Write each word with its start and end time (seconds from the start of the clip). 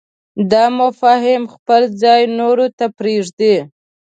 دا 0.51 0.65
مفاهیم 0.79 1.43
خپل 1.53 1.81
ځای 2.01 2.21
نورو 2.37 2.67
ته 2.77 2.85
پرېږدي. 2.97 3.55